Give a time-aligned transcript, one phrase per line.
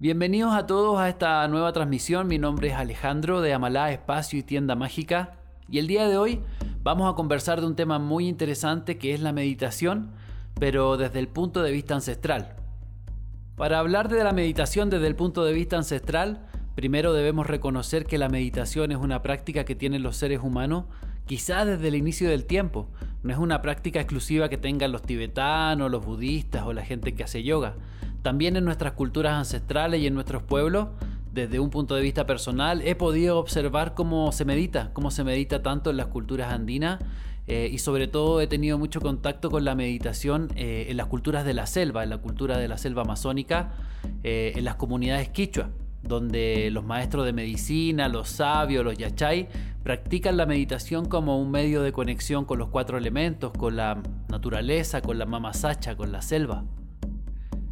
[0.00, 2.28] Bienvenidos a todos a esta nueva transmisión.
[2.28, 5.32] Mi nombre es Alejandro de Amalá Espacio y Tienda Mágica.
[5.68, 6.40] Y el día de hoy
[6.84, 10.12] vamos a conversar de un tema muy interesante que es la meditación,
[10.60, 12.54] pero desde el punto de vista ancestral.
[13.56, 16.46] Para hablar de la meditación desde el punto de vista ancestral,
[16.76, 20.84] primero debemos reconocer que la meditación es una práctica que tienen los seres humanos
[21.26, 22.88] quizá desde el inicio del tiempo.
[23.24, 27.24] No es una práctica exclusiva que tengan los tibetanos, los budistas o la gente que
[27.24, 27.74] hace yoga.
[28.28, 30.88] También en nuestras culturas ancestrales y en nuestros pueblos,
[31.32, 35.62] desde un punto de vista personal, he podido observar cómo se medita, cómo se medita
[35.62, 36.98] tanto en las culturas andinas
[37.46, 41.46] eh, y sobre todo he tenido mucho contacto con la meditación eh, en las culturas
[41.46, 43.72] de la selva, en la cultura de la selva amazónica,
[44.22, 45.70] eh, en las comunidades quichua
[46.02, 49.48] donde los maestros de medicina, los sabios, los yachay,
[49.82, 55.00] practican la meditación como un medio de conexión con los cuatro elementos, con la naturaleza,
[55.00, 56.66] con la mama sacha, con la selva.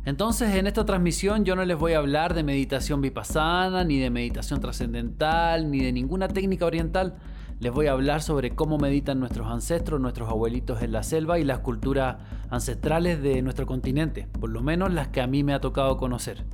[0.06, 4.08] Entonces, en esta transmisión yo no les voy a hablar de meditación vipassana, ni de
[4.08, 7.16] meditación trascendental, ni de ninguna técnica oriental.
[7.58, 11.44] Les voy a hablar sobre cómo meditan nuestros ancestros, nuestros abuelitos en la selva y
[11.44, 12.18] las culturas
[12.50, 16.44] ancestrales de nuestro continente, por lo menos las que a mí me ha tocado conocer.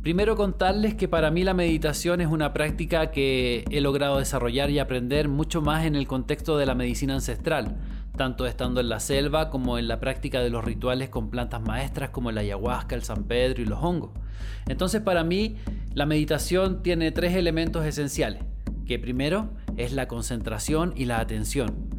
[0.00, 4.78] Primero contarles que para mí la meditación es una práctica que he logrado desarrollar y
[4.78, 7.78] aprender mucho más en el contexto de la medicina ancestral,
[8.16, 12.10] tanto estando en la selva como en la práctica de los rituales con plantas maestras
[12.10, 14.10] como el ayahuasca, el San Pedro y los hongos.
[14.66, 15.56] Entonces para mí
[15.94, 18.42] la meditación tiene tres elementos esenciales,
[18.86, 21.90] que primero es la concentración y la atención.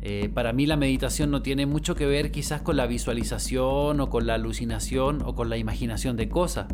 [0.00, 4.10] Eh, para mí la meditación no tiene mucho que ver quizás con la visualización o
[4.10, 6.66] con la alucinación o con la imaginación de cosas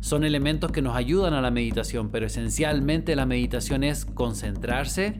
[0.00, 5.18] son elementos que nos ayudan a la meditación, pero esencialmente la meditación es concentrarse,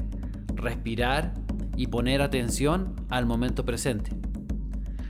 [0.55, 1.35] respirar
[1.81, 4.11] y poner atención al momento presente.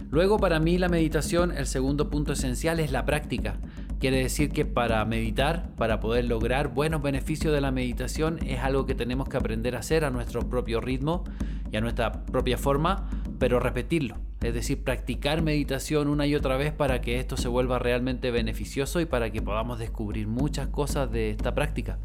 [0.08, 3.56] Luego para mí la meditación, el segundo punto esencial es la práctica.
[3.98, 8.86] Quiere decir que para meditar, para poder lograr buenos beneficios de la meditación, es algo
[8.86, 11.24] que tenemos que aprender a hacer a nuestro propio ritmo
[11.72, 13.10] y a nuestra propia forma,
[13.40, 14.18] pero repetirlo.
[14.40, 19.00] Es decir, practicar meditación una y otra vez para que esto se vuelva realmente beneficioso
[19.00, 21.98] y para que podamos descubrir muchas cosas de esta práctica.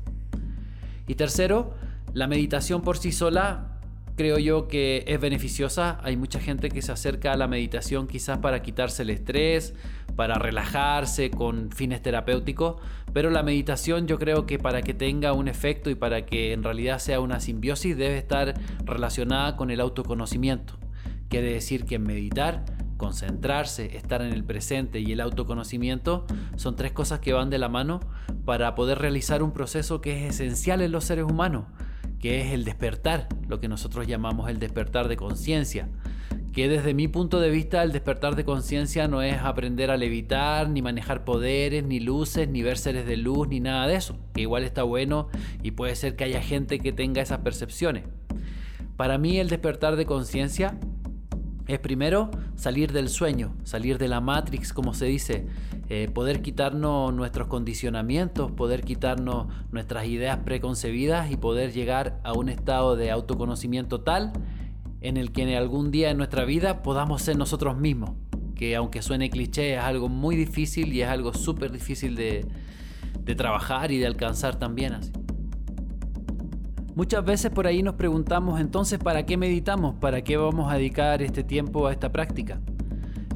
[1.05, 1.75] Y tercero,
[2.13, 3.74] la meditación por sí sola
[4.15, 5.99] creo yo que es beneficiosa.
[6.03, 9.73] Hay mucha gente que se acerca a la meditación quizás para quitarse el estrés,
[10.15, 12.77] para relajarse con fines terapéuticos,
[13.13, 16.63] pero la meditación yo creo que para que tenga un efecto y para que en
[16.63, 18.53] realidad sea una simbiosis debe estar
[18.85, 20.77] relacionada con el autoconocimiento.
[21.27, 22.63] Quiere decir que meditar,
[22.97, 27.67] concentrarse, estar en el presente y el autoconocimiento son tres cosas que van de la
[27.67, 27.99] mano
[28.45, 31.65] para poder realizar un proceso que es esencial en los seres humanos
[32.25, 35.89] que es el despertar, lo que nosotros llamamos el despertar de conciencia.
[36.53, 40.67] Que desde mi punto de vista el despertar de conciencia no es aprender a levitar,
[40.67, 44.17] ni manejar poderes, ni luces, ni ver seres de luz, ni nada de eso.
[44.33, 45.27] Que igual está bueno
[45.61, 48.05] y puede ser que haya gente que tenga esas percepciones.
[48.97, 50.79] Para mí el despertar de conciencia
[51.67, 55.47] es primero salir del sueño, salir de la matrix, como se dice,
[55.89, 62.49] eh, poder quitarnos nuestros condicionamientos, poder quitarnos nuestras ideas preconcebidas y poder llegar a un
[62.49, 64.33] estado de autoconocimiento tal
[65.01, 68.11] en el que en algún día en nuestra vida podamos ser nosotros mismos,
[68.55, 72.45] que aunque suene cliché es algo muy difícil y es algo súper difícil de,
[73.19, 75.11] de trabajar y de alcanzar también así.
[76.95, 81.21] Muchas veces por ahí nos preguntamos entonces para qué meditamos, para qué vamos a dedicar
[81.21, 82.61] este tiempo a esta práctica.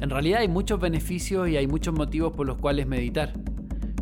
[0.00, 3.34] En realidad hay muchos beneficios y hay muchos motivos por los cuales meditar.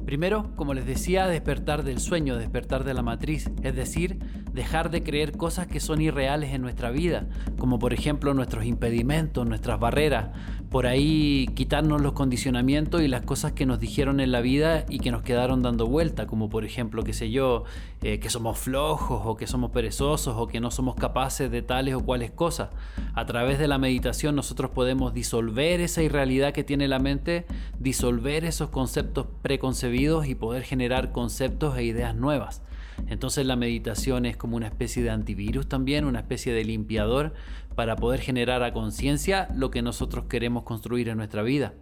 [0.07, 4.21] Primero, como les decía, despertar del sueño, despertar de la matriz, es decir,
[4.53, 7.27] dejar de creer cosas que son irreales en nuestra vida,
[7.59, 10.31] como por ejemplo nuestros impedimentos, nuestras barreras,
[10.71, 14.99] por ahí quitarnos los condicionamientos y las cosas que nos dijeron en la vida y
[14.99, 17.65] que nos quedaron dando vuelta, como por ejemplo, qué sé yo,
[18.03, 21.95] eh, que somos flojos o que somos perezosos o que no somos capaces de tales
[21.95, 22.69] o cuales cosas.
[23.15, 27.47] A través de la meditación nosotros podemos disolver esa irrealidad que tiene la mente,
[27.79, 32.63] disolver esos conceptos preconcebidos y poder generar conceptos e ideas nuevas.
[33.07, 37.33] Entonces la meditación es como una especie de antivirus también, una especie de limpiador
[37.75, 41.75] para poder generar a conciencia lo que nosotros queremos construir en nuestra vida.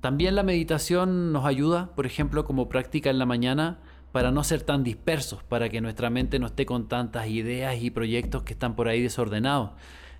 [0.00, 3.78] También la meditación nos ayuda, por ejemplo, como práctica en la mañana,
[4.12, 7.90] para no ser tan dispersos, para que nuestra mente no esté con tantas ideas y
[7.90, 9.70] proyectos que están por ahí desordenados.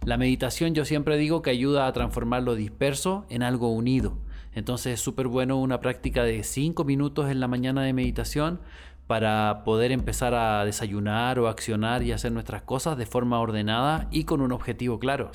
[0.04, 4.18] La meditación yo siempre digo que ayuda a transformar lo disperso en algo unido.
[4.54, 8.60] Entonces es súper bueno una práctica de 5 minutos en la mañana de meditación
[9.06, 14.24] para poder empezar a desayunar o accionar y hacer nuestras cosas de forma ordenada y
[14.24, 15.30] con un objetivo claro.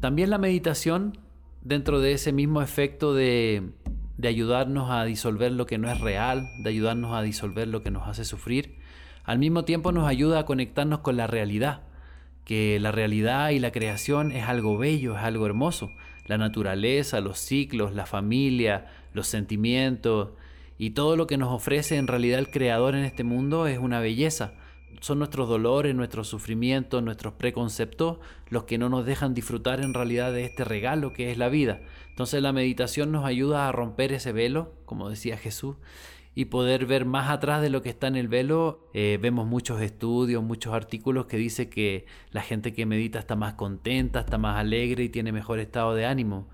[0.00, 1.18] También la meditación,
[1.62, 3.70] dentro de ese mismo efecto de,
[4.18, 7.90] de ayudarnos a disolver lo que no es real, de ayudarnos a disolver lo que
[7.90, 8.76] nos hace sufrir,
[9.24, 11.82] al mismo tiempo nos ayuda a conectarnos con la realidad,
[12.44, 15.90] que la realidad y la creación es algo bello, es algo hermoso.
[16.26, 20.30] La naturaleza, los ciclos, la familia, los sentimientos
[20.82, 24.00] y todo lo que nos ofrece en realidad el Creador en este mundo es una
[24.00, 24.54] belleza
[25.00, 28.18] son nuestros dolores, nuestros sufrimientos, nuestros preconceptos
[28.48, 31.80] los que no nos dejan disfrutar en realidad de este regalo que es la vida.
[32.10, 35.76] Entonces la meditación nos ayuda a romper ese velo, como decía Jesús,
[36.34, 38.88] y poder ver más atrás de lo que está en el velo.
[38.94, 43.54] Eh, vemos muchos estudios, muchos artículos que dice que la gente que medita está más
[43.54, 46.48] contenta, está más alegre y tiene mejor estado de ánimo.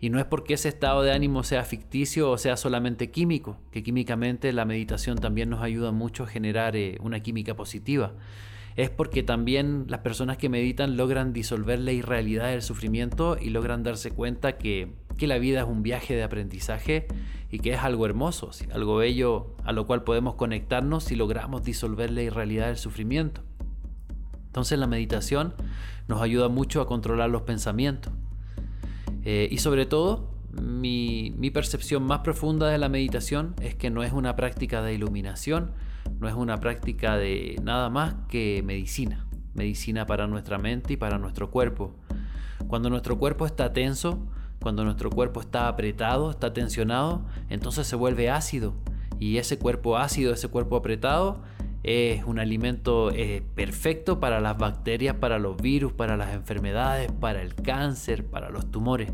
[0.00, 3.82] Y no es porque ese estado de ánimo sea ficticio o sea solamente químico, que
[3.82, 8.12] químicamente la meditación también nos ayuda mucho a generar eh, una química positiva.
[8.76, 13.82] Es porque también las personas que meditan logran disolver la irrealidad del sufrimiento y logran
[13.82, 17.08] darse cuenta que, que la vida es un viaje de aprendizaje
[17.50, 22.12] y que es algo hermoso, algo bello a lo cual podemos conectarnos si logramos disolver
[22.12, 23.42] la irrealidad del sufrimiento.
[24.46, 25.54] Entonces la meditación
[26.06, 28.12] nos ayuda mucho a controlar los pensamientos
[29.24, 30.30] eh, y sobre todo,
[30.60, 35.72] mi, percepción más profunda de la meditación es que no es una práctica de iluminación,
[36.18, 41.18] no es una práctica de nada más que medicina, medicina para nuestra mente y para
[41.18, 41.94] nuestro cuerpo.
[42.66, 44.26] Cuando nuestro cuerpo está tenso,
[44.60, 48.74] cuando nuestro cuerpo está apretado, está tensionado, entonces se vuelve ácido.
[49.18, 51.42] Y ese cuerpo ácido, ese cuerpo apretado,
[51.82, 57.42] es un alimento eh, perfecto para las bacterias, para los virus, para las enfermedades, para
[57.42, 59.12] el cáncer, para los tumores.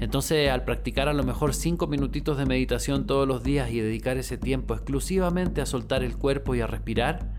[0.00, 4.16] Entonces, al practicar a lo mejor 5 minutitos de meditación todos los días y dedicar
[4.16, 7.35] ese tiempo exclusivamente a soltar el cuerpo y a respirar,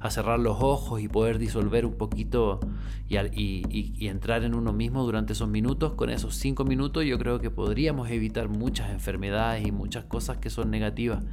[0.00, 2.60] a cerrar los ojos y poder disolver un poquito
[3.08, 7.50] y, entrar en uno mismo durante esos minutos, con esos 5 minutos yo creo que
[7.50, 11.24] podríamos evitar muchas enfermedades y muchas cosas que son negativas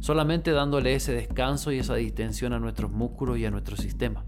[0.00, 4.24] solamente dándole ese descanso y esa distensión a nuestros músculos y a nuestro sistema.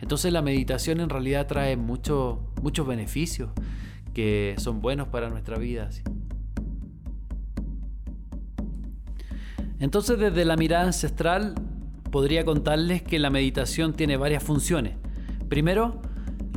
[0.00, 2.38] Entonces la meditación en realidad trae muchos
[2.86, 3.50] beneficios
[4.14, 5.90] que son buenos para nuestra vida.
[9.78, 11.54] Entonces desde la mirada ancestral
[12.10, 14.96] podría contarles que la meditación tiene varias funciones.
[15.48, 16.00] Primero,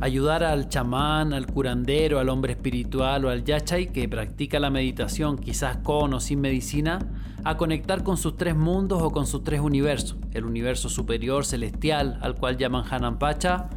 [0.00, 5.38] ayudar al chamán, al curandero, al hombre espiritual o al yachai que practica la meditación
[5.38, 6.98] quizás con o sin medicina
[7.44, 10.16] a conectar con sus tres mundos o con sus tres universos.
[10.32, 13.70] El universo superior celestial, al cual llaman Hanan Pacha,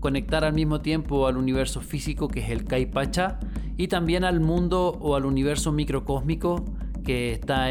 [0.00, 3.38] conectar al mismo tiempo al universo físico, que es el Kai Pacha,
[3.76, 6.64] y también al mundo o al universo microcósmico
[7.04, 7.66] que está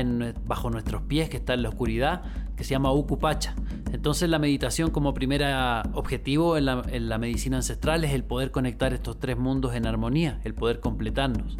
[0.46, 2.24] bajo nuestros pies, que está en la oscuridad,
[2.60, 2.92] que se llama
[3.22, 3.56] Pacha.
[3.94, 5.42] Entonces la meditación como primer
[5.94, 9.88] objetivo en la, en la medicina ancestral es el poder conectar estos tres mundos en
[9.88, 11.58] armonía, el poder completarnos.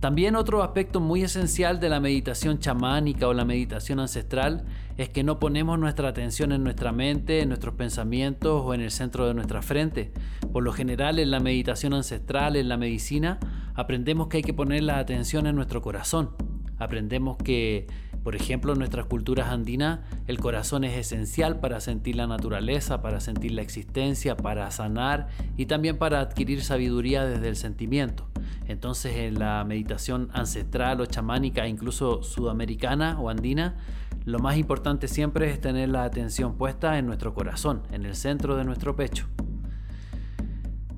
[0.00, 4.64] También otro aspecto muy esencial de la meditación chamánica o la meditación ancestral
[4.96, 8.90] es que no ponemos nuestra atención en nuestra mente, en nuestros pensamientos o en el
[8.90, 10.12] centro de nuestra frente.
[10.50, 13.38] Por lo general en la meditación ancestral, en la medicina,
[13.74, 16.30] aprendemos que hay que poner la atención en nuestro corazón.
[16.78, 17.86] Aprendemos que,
[18.26, 23.20] por ejemplo, en nuestras culturas andinas, el corazón es esencial para sentir la naturaleza, para
[23.20, 28.28] sentir la existencia, para sanar y también para adquirir sabiduría desde el sentimiento.
[28.66, 33.76] Entonces en la meditación ancestral o chamánica, incluso sudamericana o andina,
[34.24, 38.56] lo más importante siempre es tener la atención puesta en nuestro corazón, en el centro
[38.56, 39.28] de nuestro pecho.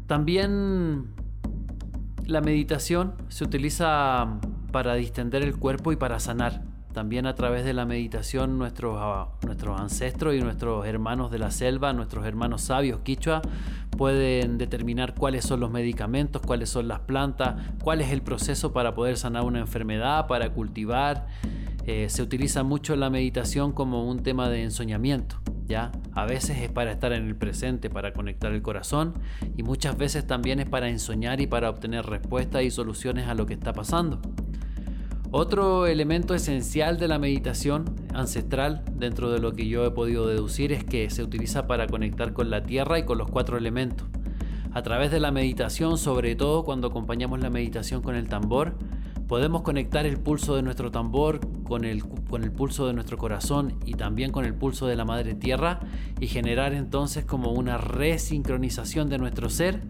[0.07, 1.09] También
[2.25, 4.41] la meditación se utiliza
[4.73, 6.68] para distender el cuerpo y para sanar.
[6.93, 11.51] También a través de la meditación nuestros, ah, nuestros ancestros y nuestros hermanos de la
[11.51, 13.43] selva, nuestros hermanos sabios quichua,
[13.91, 18.95] pueden determinar cuáles son los medicamentos, cuáles son las plantas, cuál es el proceso para
[18.95, 21.27] poder sanar una enfermedad, para cultivar.
[21.87, 25.37] Eh, se utiliza mucho la meditación como un tema de ensoñamiento.
[25.67, 25.93] ¿Ya?
[26.15, 29.13] A veces es para estar en el presente, para conectar el corazón
[29.55, 33.45] y muchas veces también es para ensoñar y para obtener respuestas y soluciones a lo
[33.45, 34.23] que está pasando.
[35.31, 40.73] Otro elemento esencial de la meditación ancestral, dentro de lo que yo he podido deducir,
[40.73, 44.09] es que se utiliza para conectar con la tierra y con los cuatro elementos.
[44.73, 48.79] A través de la meditación, sobre todo cuando acompañamos la meditación con el tambor,
[49.27, 52.03] podemos conectar el pulso de nuestro tambor con el,
[52.57, 55.81] pulso de nuestro corazón y también con el pulso de la madre tierra
[56.19, 59.83] y generar entonces como una resincronización de nuestro ser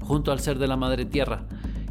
[0.00, 1.46] junto al ser de la madre tierra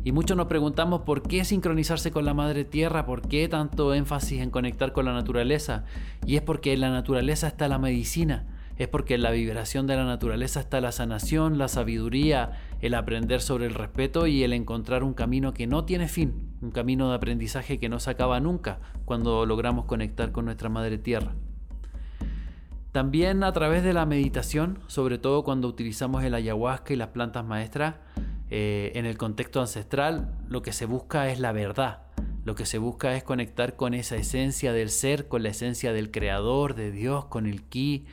[0.06, 4.40] y muchos nos preguntamos por qué sincronizarse con la madre tierra, por qué tanto énfasis
[4.40, 5.84] en conectar con la naturaleza.
[6.28, 8.46] Y es porque en la naturaleza está la medicina,
[8.78, 13.42] es porque en la vibración de la naturaleza está la sanación, la sabiduría, el aprender
[13.42, 16.52] sobre el respeto y el encontrar un camino que no tiene fin.
[16.62, 21.00] un camino de aprendizaje que no se acaba nunca cuando logramos conectar con nuestra madre
[21.00, 21.34] tierra.
[22.92, 27.44] También a través de la meditación, sobre todo cuando utilizamos el ayahuasca y las plantas
[27.44, 27.96] maestras,
[28.50, 32.02] eh, en el contexto ancestral, lo que se busca es la verdad.
[32.44, 36.12] Lo que se busca es conectar con esa esencia del ser, con la esencia del
[36.12, 38.06] creador, de Dios, con el ki,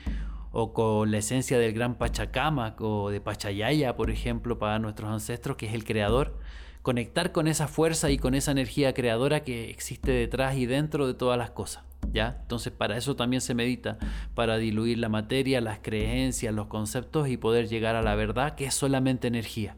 [0.53, 5.57] o con la esencia del gran Pachacama o de Pachayaya, por ejemplo, para nuestros ancestros,
[5.57, 6.39] que es el creador.
[6.83, 11.15] Conectar con esa fuerza y con esa energía creadora que existe detrás y dentro de
[11.15, 11.85] todas las cosas.
[12.13, 12.39] ¿Ya?
[12.43, 13.99] Entonces para eso también se medita,
[14.35, 18.67] para diluir la materia, las creencias, los conceptos y poder llegar a la verdad que
[18.67, 19.77] es solamente energía.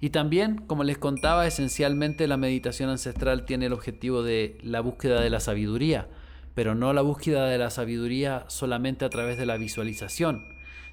[0.00, 5.20] Y también, como les contaba, esencialmente la meditación ancestral tiene el objetivo de la búsqueda
[5.20, 6.08] de la sabiduría,
[6.54, 10.44] pero no la búsqueda de la sabiduría solamente a través de la visualización,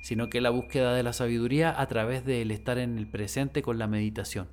[0.01, 3.77] sino que la búsqueda de la sabiduría a través del estar en el presente con
[3.77, 4.47] la meditación.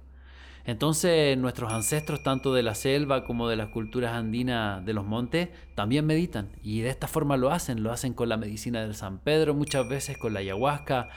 [0.64, 5.48] Entonces nuestros ancestros, tanto de la selva como de las culturas andinas de los montes,
[5.74, 9.18] también meditan y de esta forma lo hacen, lo hacen con la medicina del San
[9.18, 11.08] Pedro, muchas veces con la ayahuasca,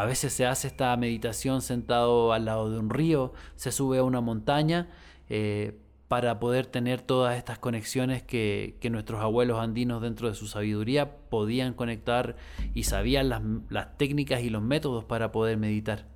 [0.00, 4.04] a veces se hace esta meditación sentado al lado de un río, se sube a
[4.04, 4.88] una montaña
[5.28, 5.76] eh,
[6.06, 11.74] para poder tener todas estas conexiones que, nuestros abuelos andinos dentro de su sabiduría podían
[11.74, 12.36] conectar
[12.74, 16.06] y sabían las técnicas y los métodos para poder meditar.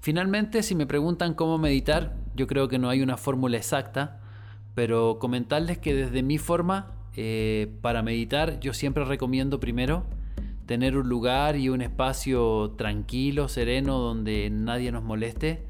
[0.00, 4.20] Finalmente, si me preguntan cómo meditar, yo creo que no hay una fórmula exacta,
[4.74, 10.04] pero comentarles que desde mi forma, eh, para meditar, yo siempre recomiendo primero
[10.70, 15.66] tener un lugar y un espacio tranquilo, sereno, donde nadie nos moleste.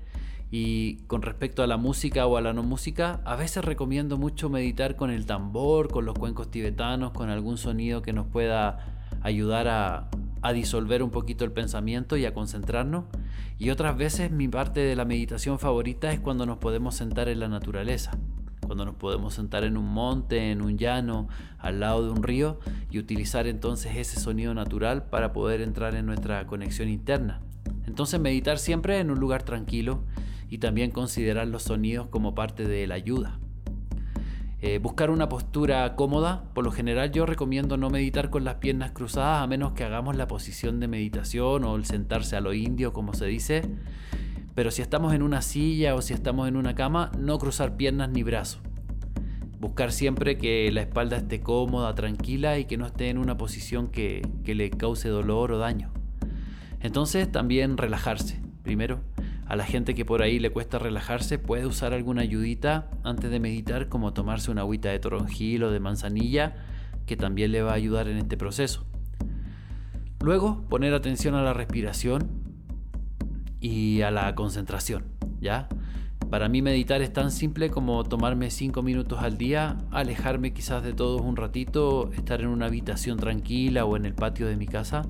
[0.50, 4.50] Y con respecto a la música o a la no música, a veces recomiendo mucho
[4.50, 9.68] meditar con el tambor, con los cuencos tibetanos, con algún sonido que nos pueda ayudar
[9.68, 10.10] a,
[10.42, 13.06] a disolver un poquito el pensamiento y a concentrarnos.
[13.58, 17.40] Y otras veces mi parte de la meditación favorita es cuando nos podemos sentar en
[17.40, 18.18] la naturaleza,
[18.70, 21.26] cuando nos podemos sentar en un monte, en un llano,
[21.58, 26.06] al lado de un río y utilizar entonces ese sonido natural para poder entrar en
[26.06, 27.40] nuestra conexión interna.
[27.88, 30.04] Entonces meditar siempre en un lugar tranquilo
[30.48, 33.40] y también considerar los sonidos como parte de la ayuda.
[34.60, 36.44] Eh, buscar una postura cómoda.
[36.54, 40.14] Por lo general yo recomiendo no meditar con las piernas cruzadas a menos que hagamos
[40.14, 43.62] la posición de meditación o el sentarse a lo indio como se dice.
[44.54, 48.10] Pero si estamos en una silla o si estamos en una cama, no cruzar piernas
[48.10, 48.60] ni brazos.
[49.58, 53.88] Buscar siempre que la espalda esté cómoda, tranquila y que no esté en una posición
[53.88, 55.92] que, que le cause dolor o daño.
[56.80, 58.40] Entonces también relajarse.
[58.62, 59.00] Primero,
[59.46, 63.40] a la gente que por ahí le cuesta relajarse puede usar alguna ayudita antes de
[63.40, 66.54] meditar como tomarse una agüita de toronjil o de manzanilla
[67.04, 68.86] que también le va a ayudar en este proceso.
[70.20, 72.39] Luego poner atención a la respiración
[73.60, 75.04] y a la concentración,
[75.40, 75.68] ¿ya?
[76.30, 80.92] Para mí meditar es tan simple como tomarme 5 minutos al día, alejarme quizás de
[80.92, 85.02] todos un ratito, estar en una habitación tranquila o en el patio de mi casa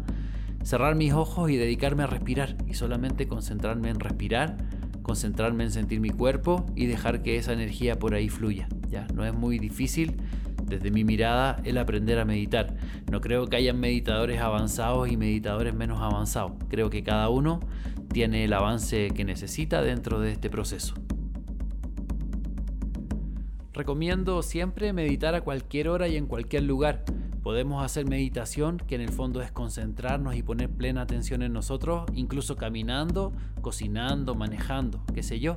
[0.62, 4.56] cerrar mis ojos y dedicarme a respirar y solamente concentrarme en respirar,
[5.02, 8.68] concentrarme en sentir mi cuerpo y dejar que esa energía por ahí fluya.
[8.88, 10.16] Ya no es muy difícil
[10.64, 12.76] desde mi mirada el aprender a meditar.
[13.10, 16.52] No creo que hayan meditadores avanzados y meditadores menos avanzados.
[16.68, 17.60] Creo que cada uno
[18.12, 20.94] tiene el avance que necesita dentro de este proceso.
[23.72, 27.04] Recomiendo siempre meditar a cualquier hora y en cualquier lugar
[27.42, 32.04] Podemos hacer meditación, que en el fondo es concentrarnos y poner plena atención en nosotros,
[32.14, 35.56] incluso caminando, cocinando, manejando, qué sé yo.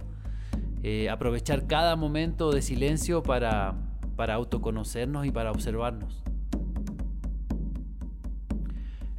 [0.81, 3.75] Eh, aprovechar cada momento de silencio para,
[4.15, 6.23] para autoconocernos y para observarnos.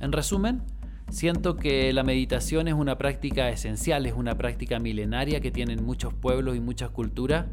[0.01, 0.63] En resumen,
[1.11, 6.15] siento que la meditación es una práctica esencial, es una práctica milenaria que tienen muchos
[6.15, 7.47] pueblos y muchas culturas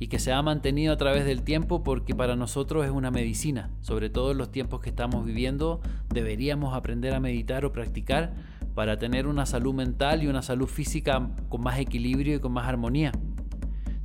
[0.00, 3.70] y que se ha mantenido a través del tiempo porque para nosotros es una medicina.
[3.80, 5.80] Sobre todo en los tiempos que estamos viviendo
[6.12, 8.34] deberíamos aprender a meditar o practicar
[8.74, 12.68] para tener una salud mental y una salud física con más equilibrio y con más
[12.68, 13.12] armonía.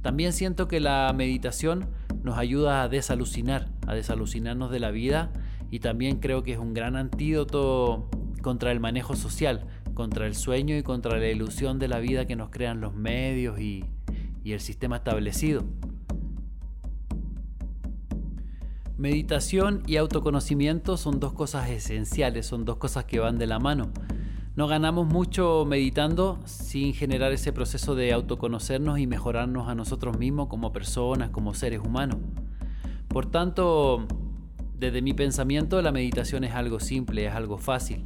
[0.01, 1.89] También siento que la meditación
[2.23, 5.31] nos ayuda a desalucinar, a desalucinarnos de la vida
[5.69, 8.09] y también creo que es un gran antídoto
[8.43, 12.35] contra el manejo social, contra el sueño y contra la ilusión de la vida que
[12.35, 13.85] nos crean los medios y,
[14.45, 15.63] el sistema establecido.
[18.97, 23.89] Meditación y autoconocimiento son dos cosas esenciales, son dos cosas que van de la mano.
[24.55, 30.47] No ganamos mucho meditando sin generar ese proceso de autoconocernos y mejorarnos a nosotros mismos
[30.47, 32.17] como personas, como seres humanos.
[33.07, 34.05] Por tanto,
[34.77, 38.03] desde mi pensamiento, la meditación es algo simple, es algo fácil,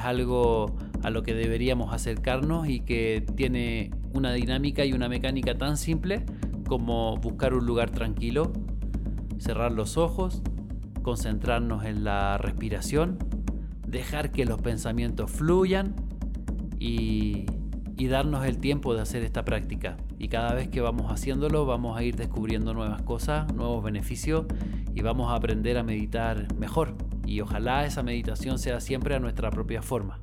[0.00, 5.56] es algo a lo que deberíamos acercarnos y que tiene una dinámica y una mecánica
[5.56, 6.24] tan simple
[6.66, 8.52] como buscar un lugar tranquilo,
[9.38, 10.42] cerrar los ojos,
[11.02, 13.18] concentrarnos en la respiración,
[13.86, 15.94] dejar que los pensamientos fluyan
[16.78, 17.46] y,
[18.08, 19.96] darnos el tiempo de hacer esta práctica.
[20.18, 24.46] Y cada vez que vamos haciéndolo vamos a ir descubriendo nuevas cosas, nuevos beneficios
[24.94, 26.94] y vamos a aprender a meditar mejor.
[27.30, 30.18] Y ojalá esa meditación sea siempre a nuestra propia forma.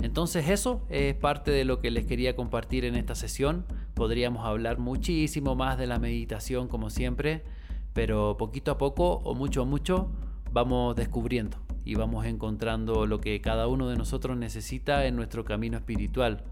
[0.00, 3.66] Entonces eso es parte de lo que les quería compartir en esta sesión.
[3.92, 7.44] Podríamos hablar muchísimo más de la meditación como siempre,
[7.92, 10.10] pero poquito a poco o mucho a mucho
[10.50, 15.76] vamos descubriendo y vamos encontrando lo que cada uno de nosotros necesita en nuestro camino
[15.76, 16.42] espiritual.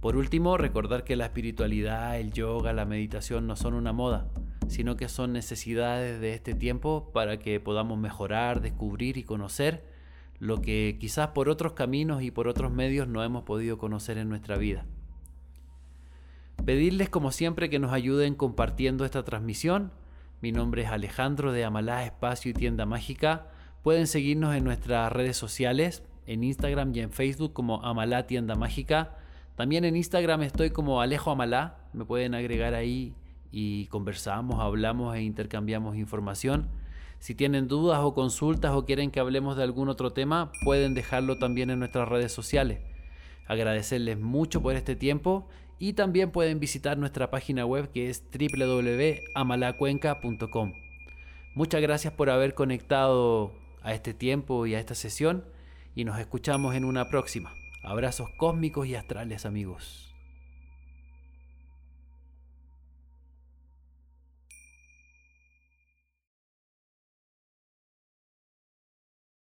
[0.00, 4.28] Por último, recordar que la espiritualidad, el yoga, la meditación no son una moda,
[4.70, 9.84] sino que son necesidades de este tiempo para que podamos mejorar, descubrir y conocer
[10.38, 14.30] lo que quizás por otros caminos y por otros medios no hemos podido conocer en
[14.30, 14.86] nuestra vida.
[16.64, 19.92] Pedirles como siempre que nos ayuden compartiendo esta transmisión
[20.40, 23.48] mi nombre es Alejandro de Amalá Espacio y Tienda Mágica.
[23.82, 29.18] Pueden seguirnos en nuestras redes sociales, en Instagram y en Facebook como Amalá Tienda Mágica.
[29.54, 31.76] También en Instagram estoy como Alejo Amalá.
[31.92, 33.14] Me pueden agregar ahí
[33.50, 36.68] y conversamos, hablamos e intercambiamos información.
[37.18, 41.38] Si tienen dudas o consultas o quieren que hablemos de algún otro tema, pueden dejarlo
[41.38, 42.80] también en nuestras redes sociales.
[43.46, 50.72] Agradecerles mucho por este tiempo y también pueden visitar nuestra página web que es www.amalacuenca.com.
[51.54, 53.52] Muchas gracias por haber conectado
[53.82, 55.44] a este tiempo y a esta sesión
[55.94, 57.52] y nos escuchamos en una próxima.
[57.82, 60.09] Abrazos cósmicos y astrales amigos.